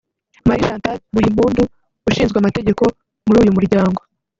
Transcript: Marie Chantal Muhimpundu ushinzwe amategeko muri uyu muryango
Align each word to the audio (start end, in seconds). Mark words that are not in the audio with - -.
Marie 0.47 0.65
Chantal 0.69 0.97
Muhimpundu 1.13 1.61
ushinzwe 2.09 2.37
amategeko 2.39 2.83
muri 3.25 3.37
uyu 3.43 3.55
muryango 3.57 4.01